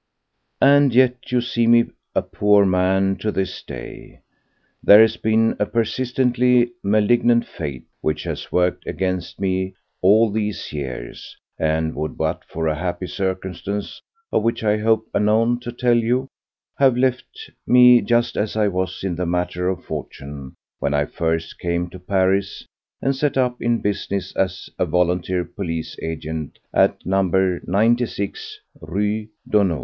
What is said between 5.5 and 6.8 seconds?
a persistently